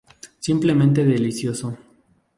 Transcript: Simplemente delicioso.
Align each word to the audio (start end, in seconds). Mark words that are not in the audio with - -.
Simplemente 0.39 1.05
delicioso. 1.05 1.77